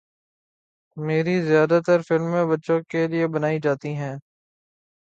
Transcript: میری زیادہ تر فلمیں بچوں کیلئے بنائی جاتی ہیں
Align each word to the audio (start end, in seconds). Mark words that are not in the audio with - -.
میری 0.97 1.35
زیادہ 1.41 1.79
تر 1.85 1.99
فلمیں 2.07 2.45
بچوں 2.45 2.79
کیلئے 2.89 3.27
بنائی 3.27 3.59
جاتی 3.59 3.93
ہیں 3.95 4.15